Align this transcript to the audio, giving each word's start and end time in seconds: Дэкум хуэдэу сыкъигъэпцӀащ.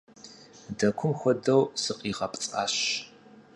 Дэкум 0.77 1.11
хуэдэу 1.19 1.61
сыкъигъэпцӀащ. 1.81 2.75